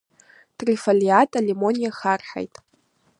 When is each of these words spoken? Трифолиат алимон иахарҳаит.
Трифолиат 0.57 1.31
алимон 1.39 1.75
иахарҳаит. 1.79 2.53